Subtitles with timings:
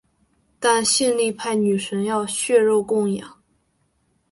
[0.59, 3.37] 但性力派女神要血肉供养。